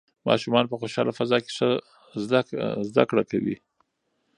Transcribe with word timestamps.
ماشومان 0.27 0.63
په 0.67 0.75
خوشحاله 0.81 1.11
فضا 1.19 1.37
کې 1.43 1.51
ښه 1.57 1.69
زده 2.89 3.03
کوي. 3.31 3.55